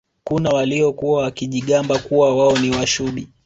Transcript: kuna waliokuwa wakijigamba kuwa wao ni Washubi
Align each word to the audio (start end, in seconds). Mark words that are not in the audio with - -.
kuna 0.23 0.49
waliokuwa 0.49 1.21
wakijigamba 1.23 1.99
kuwa 1.99 2.35
wao 2.35 2.57
ni 2.57 2.69
Washubi 2.71 3.27